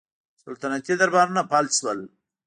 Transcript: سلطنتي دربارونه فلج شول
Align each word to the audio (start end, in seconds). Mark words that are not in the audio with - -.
سلطنتي 0.43 0.93
دربارونه 0.99 1.41
فلج 1.49 1.71
شول 1.79 1.99